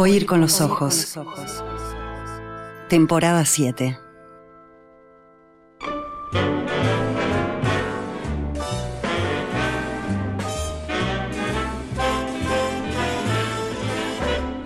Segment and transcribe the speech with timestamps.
[0.00, 1.14] Oír con los ojos.
[2.88, 3.98] Temporada 7.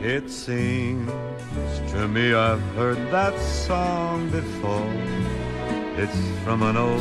[0.01, 1.11] It seems
[1.91, 5.14] to me I've heard that song before.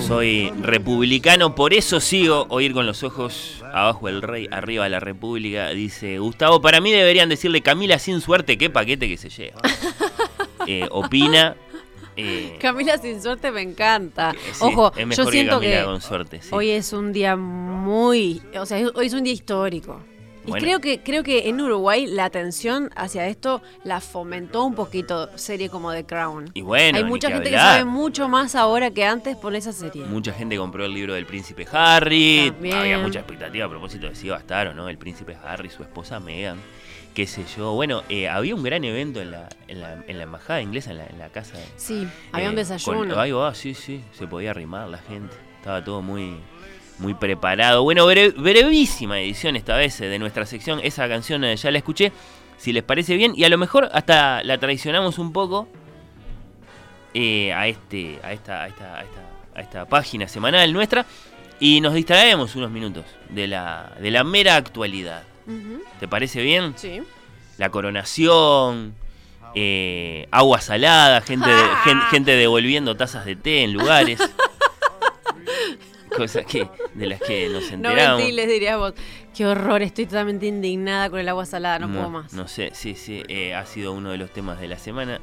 [0.07, 5.70] Soy republicano, por eso sigo oír con los ojos abajo el rey, arriba la república.
[5.70, 9.60] Dice Gustavo, para mí deberían decirle Camila sin suerte, qué paquete que se lleva.
[10.65, 11.57] Eh, opina.
[12.15, 14.32] eh, Camila sin suerte me encanta.
[14.54, 16.42] sí, Ojo, es mejor yo siento que Camila que con suerte.
[16.42, 16.48] sí.
[16.54, 20.00] hoy es un día muy, o sea, hoy es un día histórico.
[20.46, 25.29] Y creo que creo que en Uruguay la atención hacia esto la fomentó un poquito
[25.38, 26.51] serie como The Crown.
[26.54, 29.71] Y bueno, Hay mucha que gente que sabe mucho más ahora que antes por esa
[29.71, 30.06] serie.
[30.06, 32.52] Mucha gente compró el libro del príncipe Harry.
[32.52, 32.75] También.
[32.78, 35.70] Había mucha expectativa a propósito de si iba a estar o no el príncipe Harry,
[35.70, 36.59] su esposa Meghan,
[37.14, 37.73] qué sé yo.
[37.73, 40.98] Bueno, eh, había un gran evento en la, en la, en la embajada inglesa, en
[40.98, 41.56] la, en la casa.
[41.78, 43.16] Sí, había un eh, desayuno.
[43.16, 45.36] con- va, sí, sí, se podía arrimar la gente.
[45.58, 46.36] Estaba todo muy,
[46.99, 47.83] muy preparado.
[47.83, 50.80] Bueno, bre- brevísima edición esta vez eh, de nuestra sección.
[50.83, 52.11] Esa canción eh, ya la escuché.
[52.58, 55.67] Si les parece bien, y a lo mejor hasta la traicionamos un poco
[57.14, 59.21] eh, a, este, a, esta, a, esta, a, esta,
[59.55, 61.05] a esta página semanal nuestra
[61.59, 65.23] y nos distraemos unos minutos de la, de la mera actualidad.
[65.99, 66.73] ¿Te parece bien?
[66.77, 67.02] Sí.
[67.58, 68.94] la coronación,
[69.55, 74.19] eh, agua salada, gente, de- gen- gente devolviendo tazas de té en lugares.
[76.16, 78.17] Cosas que, de las que nos No enteramos.
[78.19, 78.94] ventiles, dirías vos.
[79.36, 82.33] Qué horror, estoy totalmente indignada con el agua salada, no, puedo más.
[82.33, 85.20] No sé, sí, sí, eh, ha sido uno de los temas de la semana.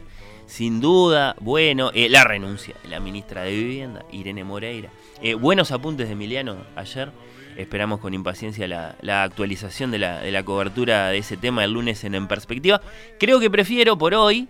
[0.47, 4.91] Sin duda, bueno, eh, la renuncia de la ministra de Vivienda, Irene Moreira.
[5.23, 7.13] Eh, buenos apuntes de Emiliano ayer.
[7.57, 11.73] Esperamos con impaciencia la, la actualización de la, de la cobertura de ese tema el
[11.73, 12.81] lunes en En Perspectiva.
[13.21, 14.49] Creo que prefiero por hoy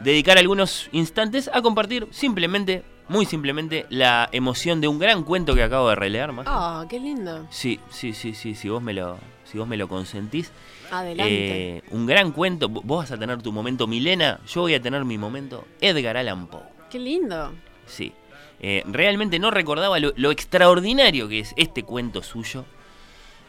[0.00, 5.62] dedicar algunos instantes a compartir simplemente, muy simplemente, la emoción de un gran cuento que
[5.62, 6.32] acabo de releer.
[6.32, 6.46] Más.
[6.48, 7.46] Ah, qué lindo.
[7.50, 10.52] Sí, sí, sí, sí, si vos me lo, si vos me lo consentís.
[10.90, 11.76] Adelante.
[11.78, 12.68] Eh, un gran cuento.
[12.68, 16.46] Vos vas a tener tu momento Milena, yo voy a tener mi momento Edgar Allan
[16.46, 16.62] Poe.
[16.90, 17.52] Qué lindo.
[17.86, 18.12] Sí.
[18.60, 22.64] Eh, realmente no recordaba lo, lo extraordinario que es este cuento suyo,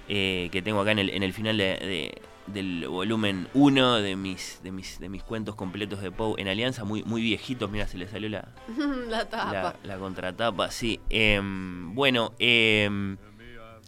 [0.07, 2.21] eh, que tengo acá en el, en el final de- de-
[2.53, 6.83] del volumen 1 de mis, de, mis, de mis cuentos completos de Poe en Alianza,
[6.83, 7.69] muy, muy viejitos.
[7.69, 8.49] Mira, se le salió la,
[9.07, 9.51] la tapa.
[9.51, 10.99] la, la contratapa, sí.
[11.09, 13.17] Em, bueno, em,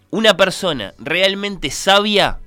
[0.10, 2.40] una persona realmente sabia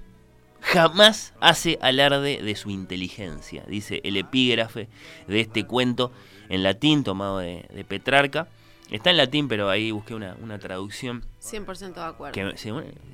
[0.61, 4.89] jamás hace alarde de su inteligencia, dice el epígrafe
[5.29, 6.11] de este cuento
[6.49, 8.49] en latín tomado de, de Petrarca.
[8.91, 12.33] Está en latín, pero ahí busqué una, una traducción 100% de acuerdo.
[12.35, 12.55] que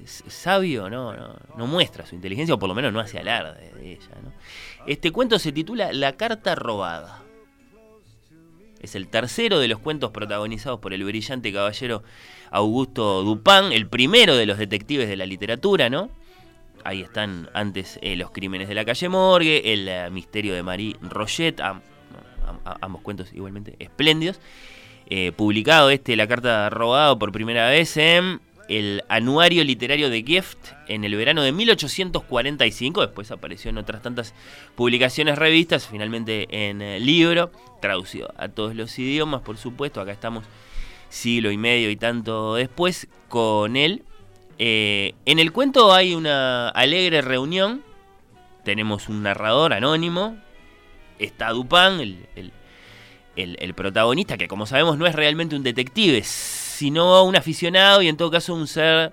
[0.06, 3.92] sabio no, no, no muestra su inteligencia, o por lo menos no hace alarde de
[3.92, 4.08] ella.
[4.22, 4.32] ¿no?
[4.86, 7.22] Este cuento se titula La carta robada.
[8.80, 12.02] Es el tercero de los cuentos protagonizados por el brillante caballero
[12.50, 16.10] Augusto Dupin, el primero de los detectives de la literatura, ¿no?
[16.82, 20.96] Ahí están antes eh, los crímenes de la calle Morgue, el eh, misterio de Marie
[21.02, 21.82] Roget, am-
[22.46, 24.40] am- am- ambos cuentos igualmente espléndidos.
[25.10, 30.56] Eh, publicado este, La Carta Robada, por primera vez en el Anuario Literario de Gift
[30.86, 33.00] en el verano de 1845.
[33.00, 34.32] Después apareció en otras tantas
[34.76, 37.50] publicaciones, revistas, finalmente en eh, libro,
[37.80, 40.00] traducido a todos los idiomas, por supuesto.
[40.00, 40.44] Acá estamos
[41.08, 44.04] siglo y medio y tanto después con él.
[44.58, 47.82] Eh, en el cuento hay una alegre reunión.
[48.64, 50.36] Tenemos un narrador anónimo.
[51.18, 52.52] Está Dupin, el-
[53.36, 58.08] el- el protagonista, que como sabemos no es realmente un detective, sino un aficionado y
[58.08, 59.12] en todo caso un ser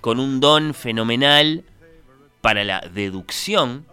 [0.00, 1.64] con un don fenomenal
[2.40, 3.86] para la deducción.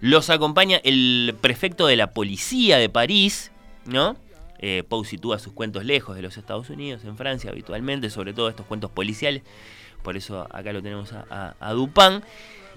[0.00, 3.50] Los acompaña el prefecto de la policía de París,
[3.86, 4.16] ¿no?
[4.58, 8.48] Eh, Poe sitúa sus cuentos lejos de los Estados Unidos, en Francia habitualmente, sobre todo
[8.48, 9.42] estos cuentos policiales.
[10.02, 12.20] Por eso acá lo tenemos a, a-.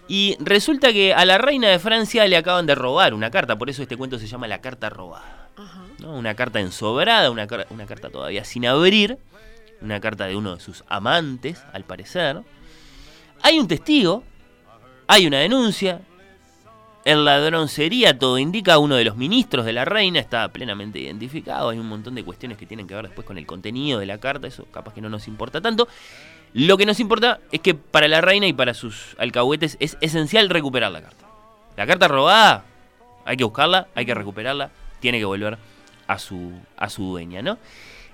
[0.07, 3.69] Y resulta que a la reina de Francia le acaban de robar una carta, por
[3.69, 5.38] eso este cuento se llama La Carta Robada.
[6.09, 9.17] Una carta ensobrada, una carta todavía sin abrir,
[9.81, 12.41] una carta de uno de sus amantes, al parecer.
[13.41, 14.23] Hay un testigo,
[15.07, 16.01] hay una denuncia,
[17.05, 21.69] el ladrón sería, todo indica, uno de los ministros de la reina, está plenamente identificado,
[21.69, 24.17] hay un montón de cuestiones que tienen que ver después con el contenido de la
[24.17, 25.87] carta, eso capaz que no nos importa tanto.
[26.53, 30.49] Lo que nos importa es que para la reina y para sus alcahuetes es esencial
[30.49, 31.25] recuperar la carta.
[31.77, 32.65] La carta robada,
[33.23, 35.57] hay que buscarla, hay que recuperarla, tiene que volver
[36.09, 37.57] a su, a su dueña, ¿no?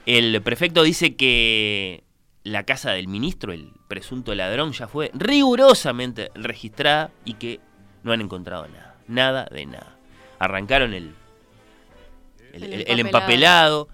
[0.05, 2.03] El prefecto dice que
[2.43, 7.59] la casa del ministro, el presunto ladrón, ya fue rigurosamente registrada y que
[8.03, 8.95] no han encontrado nada.
[9.07, 9.97] nada de nada.
[10.37, 11.13] Arrancaron el,
[12.53, 12.99] el, El el- el empapelado.
[12.99, 13.87] empapelado,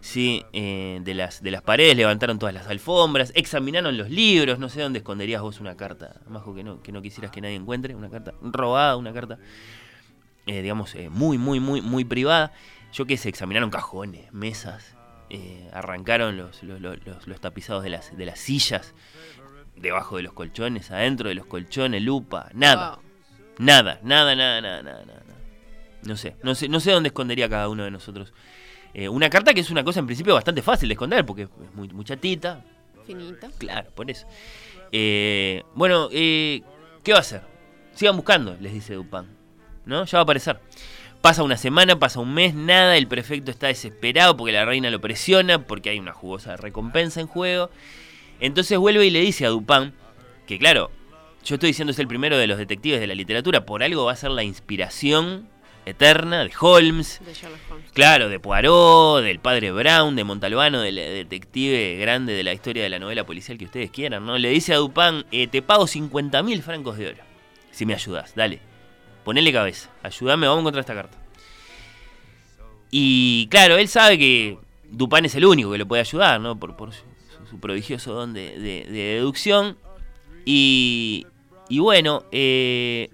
[0.00, 4.68] sí, eh, de, las, de las paredes, levantaron todas las alfombras, examinaron los libros, no
[4.68, 7.94] sé dónde esconderías vos una carta, Majo, que no, que no quisieras que nadie encuentre,
[7.94, 9.38] una carta robada, una carta,
[10.46, 12.52] eh, digamos, eh, muy, muy, muy, muy privada.
[12.94, 14.94] Yo qué sé, examinaron cajones, mesas,
[15.28, 18.94] eh, arrancaron los, los, los- los- los tapizados de las, de las sillas,
[19.76, 22.92] debajo de los colchones, adentro de los colchones, lupa, nada.
[22.96, 23.04] Wow.
[23.58, 25.22] Nada, nada, nada, nada, nada, nada.
[26.04, 28.32] No sé, no sé, no sé dónde escondería cada uno de nosotros.
[28.92, 31.48] Eh, una carta que es una cosa en principio bastante fácil de esconder, porque es
[31.74, 32.64] muy, muy chatita,
[33.06, 33.48] Finita.
[33.58, 34.26] claro, por eso.
[34.92, 36.62] Eh, bueno, ¿qué
[37.10, 37.42] va a hacer?
[37.92, 39.26] Sigan buscando, les dice Dupin.
[39.86, 40.04] ¿No?
[40.04, 40.60] Ya va a aparecer.
[41.24, 45.00] Pasa una semana, pasa un mes, nada, el prefecto está desesperado porque la reina lo
[45.00, 47.70] presiona, porque hay una jugosa recompensa en juego.
[48.40, 49.94] Entonces vuelve y le dice a Dupin
[50.46, 50.90] que, claro,
[51.42, 54.12] yo estoy diciendo es el primero de los detectives de la literatura, por algo va
[54.12, 55.48] a ser la inspiración
[55.86, 57.90] eterna de Holmes, De Sherlock Holmes.
[57.94, 62.82] Claro, de Poirot, del padre Brown, de Montalbano, del eh, detective grande de la historia
[62.82, 64.36] de la novela policial que ustedes quieran, ¿no?
[64.36, 67.22] Le dice a Dupin, eh, te pago 50 mil francos de oro,
[67.70, 68.73] si me ayudas, dale.
[69.24, 71.16] Ponele cabeza, ayúdame, vamos a encontrar esta carta.
[72.90, 74.58] Y claro, él sabe que
[74.90, 76.56] Dupin es el único que lo puede ayudar, ¿no?
[76.58, 76.74] Por,
[77.50, 79.76] su, prodigioso don de, de- de deducción.
[80.44, 81.26] Y,
[81.70, 83.08] bueno, eh,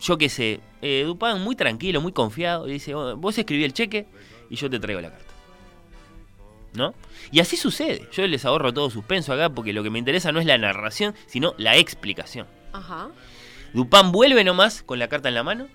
[0.00, 4.06] yo qué sé, eh, Dupin muy tranquilo, muy confiado, dice, "Oh, vos escribí el cheque
[4.50, 5.24] y yo te traigo la carta.
[6.74, 6.92] ¿No?
[7.30, 8.08] Y así sucede.
[8.12, 11.14] Yo les ahorro todo suspenso acá porque lo que me interesa no es la narración,
[11.26, 12.46] sino la explicación.
[12.72, 13.10] Ajá.
[13.74, 15.66] Dupin vuelve nomás con la carta en la mano.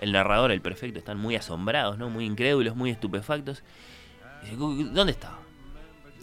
[0.00, 2.10] El narrador, el prefecto, están muy asombrados, ¿no?
[2.10, 3.62] Muy incrédulos, muy estupefactos.
[4.42, 5.38] Dice, "¿Cu- ¿dónde estaba?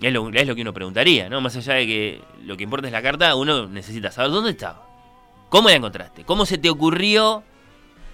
[0.02, 1.40] Es lo, que uno preguntaría, ¿no?
[1.42, 4.86] Más allá de que lo que importa es la carta, uno necesita saber dónde estaba.
[5.50, 6.24] ¿Cómo la encontraste?
[6.26, 7.44] ¿Cómo se te ocurrió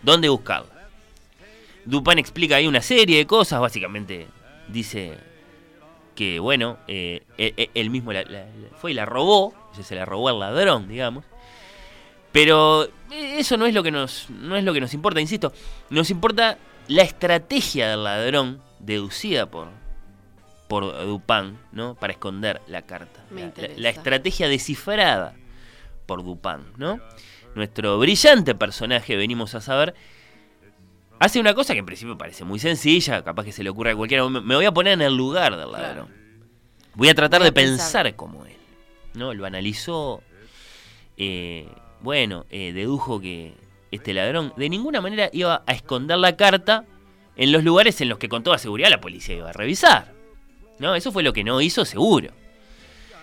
[0.04, 0.88] dónde buscarla?
[1.86, 4.28] Dupin explica ahí una serie de cosas, básicamente
[4.68, 5.18] dice
[6.16, 8.12] que, bueno, eh, él, él- él mismo
[8.80, 11.24] fue y la robó, se la robó al ladrón, digamos.
[12.36, 15.54] Pero eh, eso no es lo que nos, no es lo que nos importa, insisto.
[15.90, 16.58] Nos importa
[16.90, 19.70] la estrategia del ladrón deducida por,
[20.68, 21.96] por Dupin, ¿no?
[21.96, 23.24] Para esconder la carta.
[23.32, 23.80] La- la, interesa.
[23.80, 25.34] la estrategia descifrada
[26.06, 27.00] por Dupin, ¿no?
[27.56, 29.96] Nuestro brillante personaje, venimos a saber,
[31.20, 33.96] hace una cosa que en principio parece muy sencilla, capaz que se le ocurre a
[33.96, 34.28] cualquiera.
[34.28, 36.10] Me me voy a poner en el lugar del ladrón.
[36.96, 38.04] Voy a tratar Voy a de pensar.
[38.04, 38.16] pensar.
[38.18, 38.58] como él.
[39.14, 39.34] ¿no?
[39.34, 40.22] Lo analizó.
[41.16, 41.70] eh,
[42.06, 43.56] bueno, eh, dedujo que
[43.92, 46.86] este ladrón de ninguna manera iba a esconder la carta
[47.36, 50.13] en los lugares en los que con toda seguridad la policía iba a revisar.
[50.78, 50.94] ¿No?
[50.94, 52.30] Eso fue lo que no hizo seguro.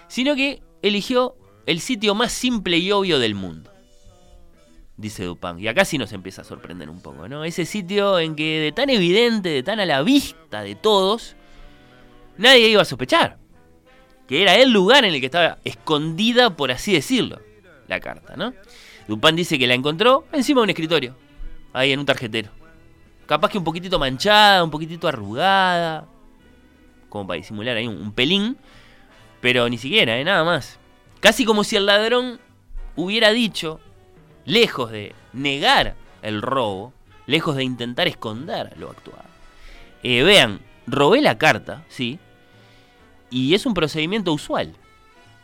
[0.08, 3.70] Sino que eligió el sitio más simple y obvio del mundo.
[4.96, 5.60] Dice Dupin.
[5.60, 7.44] Y acá sí nos empieza a sorprender un poco, ¿no?
[7.44, 11.36] Ese sitio en que de tan evidente, de tan a la vista de todos,
[12.36, 13.38] nadie iba a sospechar.
[14.26, 17.40] Que era el lugar en el que estaba escondida, por así decirlo,
[17.88, 18.54] la carta, ¿no?
[19.08, 21.16] Dupin dice que la encontró encima de un escritorio,
[21.72, 22.50] ahí en un tarjetero.
[23.26, 26.06] Capaz que un poquitito manchada, un poquitito arrugada,
[27.08, 28.56] como para disimular ahí un, pelín,
[29.40, 30.24] pero ni siquiera, ¿eh?
[30.24, 30.78] nada más.
[31.20, 32.40] Casi como si el ladrón
[32.96, 33.80] hubiera dicho,
[34.44, 36.92] lejos de negar el robo,
[37.26, 39.24] lejos de intentar esconder lo actuado.
[40.02, 42.18] Eh, vean, robé la carta, sí,
[43.30, 44.74] y es un procedimiento usual.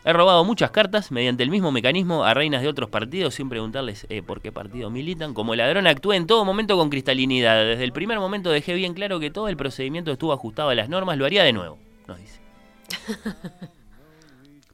[0.08, 4.06] He robado muchas cartas mediante el mismo mecanismo a reinas de otros partidos sin preguntarles
[4.08, 5.34] eh, por qué partido militan.
[5.34, 7.62] Como ladrón actué en todo momento con cristalinidad.
[7.62, 10.88] Desde el primer momento dejé bien claro que todo el procedimiento estuvo ajustado a las
[10.88, 11.18] normas.
[11.18, 12.40] Lo haría de nuevo, nos dice.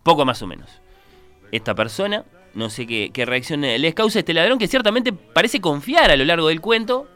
[0.04, 0.70] Poco más o menos.
[1.50, 2.24] Esta persona,
[2.54, 6.24] no sé qué, qué reacción les causa este ladrón que ciertamente parece confiar a lo
[6.24, 7.08] largo del cuento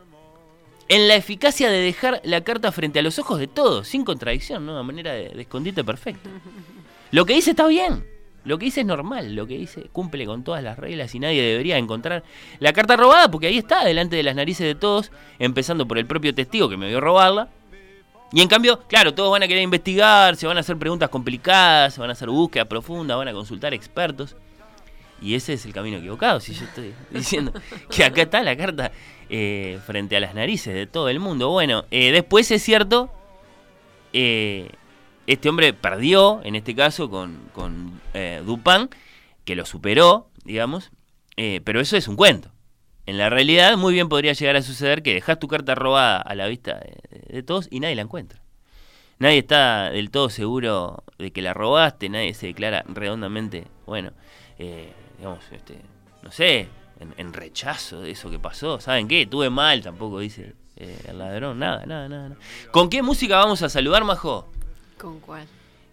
[0.89, 4.67] en la eficacia de dejar la carta frente a los ojos de todos, sin contradicción,
[4.67, 4.77] ¿no?
[4.77, 6.29] A manera de, de escondite perfecto.
[7.11, 8.05] Lo que dice está bien.
[8.45, 9.35] Lo que dice es normal.
[9.35, 12.25] Lo que dice cumple con todas las reglas y nadie debería encontrar
[12.61, 16.07] la carta robada porque ahí está, delante de las narices de todos, empezando por el
[16.07, 17.49] propio testigo que me vio robarla.
[18.33, 21.95] Y en cambio, claro, todos van a querer investigar, se van a hacer preguntas complicadas,
[21.95, 24.37] se van a hacer búsquedas profundas, van a consultar expertos.
[25.21, 27.53] Y ese es el camino equivocado, si yo estoy diciendo
[27.91, 28.93] que acá está la carta
[29.31, 31.49] eh, frente a las narices de todo el mundo.
[31.50, 33.11] Bueno, eh, después es cierto,
[34.12, 34.71] eh,
[35.28, 38.42] este hombre perdió, en este caso, con, con eh,
[39.44, 40.90] que lo superó, digamos,
[41.37, 42.50] eh, pero eso es un cuento.
[43.04, 46.35] En la realidad, muy bien podría llegar a suceder que dejas tu carta robada a
[46.35, 46.80] la vista
[47.28, 48.40] de, todos y nadie la encuentra.
[49.18, 54.12] Nadie está del todo seguro de que la robaste, nadie se declara redondamente, bueno,
[54.58, 55.78] eh, digamos, este,
[56.23, 56.68] no sé,
[57.00, 58.80] en, en rechazo de eso que pasó.
[58.80, 59.26] ¿Saben qué?
[59.26, 61.58] Tuve mal, tampoco dice eh, el ladrón.
[61.58, 62.40] Nada, nada, nada, nada.
[62.70, 64.49] ¿Con qué música vamos a saludar, Majo?
[64.99, 65.47] ¿Con cuál?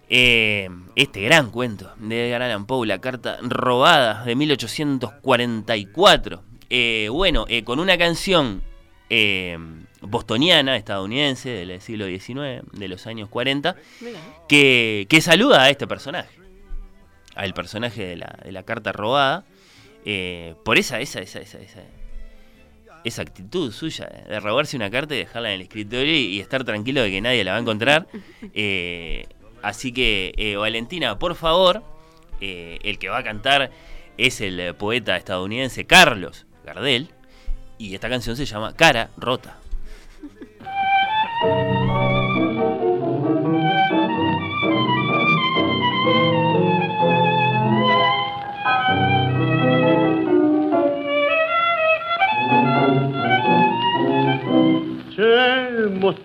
[0.09, 6.43] Eh, este gran cuento de Edgar Allan Poe, La carta robada de 1844.
[6.69, 8.62] Eh, bueno, eh, con una canción
[9.09, 9.57] eh,
[10.01, 14.19] bostoniana, estadounidense, del siglo XIX, de los años 40, Mira.
[14.47, 16.29] que, que saluda a este personaje,
[17.35, 19.45] al personaje de la, de la carta robada,
[20.63, 21.81] por esa, esa, esa, esa, esa,
[23.05, 26.63] esa actitud suya de robarse una carta y dejarla en el escritorio y, y estar
[26.63, 28.07] tranquilo de que nadie la va a encontrar.
[28.57, 29.27] Eh,
[29.62, 31.83] así que, eh, Valentina, por favor,
[32.41, 33.71] eh, el que va a cantar
[34.17, 37.09] es el eh, poeta estadounidense Carlos Gardel,
[37.77, 39.57] y esta canción se llama Cara Rota.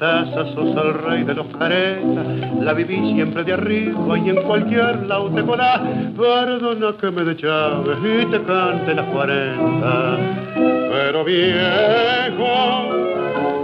[0.00, 2.26] Sos el rey de los caretas,
[2.58, 5.82] la viví siempre de arriba y en cualquier lado te colás.
[6.16, 10.16] Perdona que me de Chávez y te cante las cuarenta,
[10.54, 12.48] pero viejo,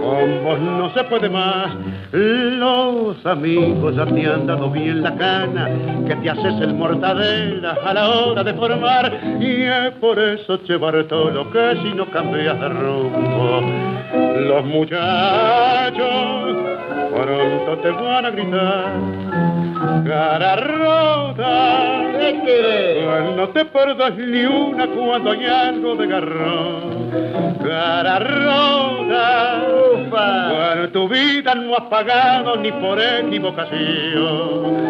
[0.02, 1.74] con vos no se puede más.
[2.12, 5.70] Los amigos ya te han dado bien la cana,
[6.06, 9.10] que te haces el mortadela a la hora de formar.
[9.40, 13.62] Y es por eso, che Bartolo, que si no cambias de rumbo,
[14.14, 16.06] los muchachos
[17.14, 18.92] pronto te van a gritar.
[20.06, 21.86] Cara rota,
[23.36, 27.10] no te perdas ni una cuando hay algo de garrón.
[27.62, 29.62] Cara rota,
[30.92, 34.86] tu vida no has pagado ni por equivocación.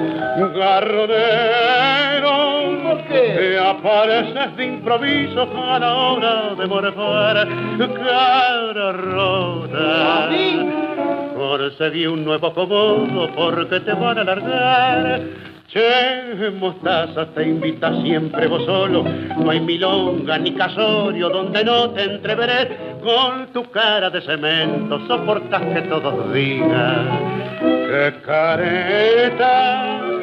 [0.55, 2.06] Garrodero,
[3.37, 7.49] que apareces de improviso a la hora de morfar.
[7.77, 10.29] Cara rota,
[11.37, 15.21] conseguí un nuevo acomodo porque te van a largar.
[15.69, 19.05] Che, mostaza, te invita siempre vos solo.
[19.37, 22.97] No hay milonga ni casorio donde no te entreveré.
[23.03, 27.37] Con tu cara de cemento soportas que todos digan
[27.87, 30.16] que careta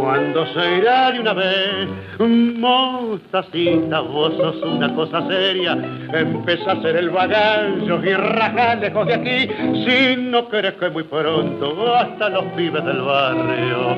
[0.00, 1.88] cuando se irá de una vez.
[2.18, 5.72] Mostacita, vos sos una cosa seria.
[6.12, 9.48] Empieza a ser el bagallo y raja lejos de aquí.
[9.84, 13.96] Si no querés que muy pronto hasta los pibes del barrio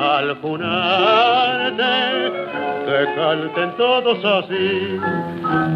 [0.00, 2.32] al junarte
[2.84, 4.98] te canten todos así.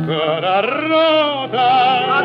[0.06, 2.24] Cara rota,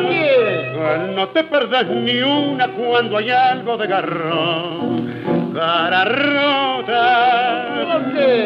[1.14, 5.21] no te perdés ni una cuando hay algo de garrón.
[5.54, 7.04] Cara rota,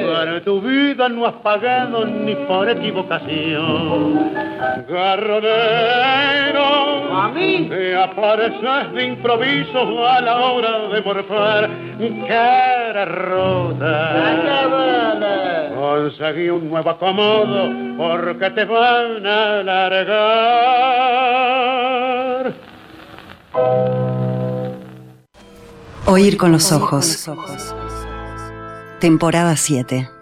[0.06, 4.32] para tu vida no has pagado ni por equivocación.
[4.88, 6.66] Garrodero,
[7.16, 11.70] a mí te apareces de improviso a la hora de morfar.
[12.26, 14.24] Cara rota,
[15.76, 20.26] conseguí un nuevo acomodo porque te van a largar.
[26.08, 27.28] Oír con los ojos.
[29.00, 30.15] Temporada 7.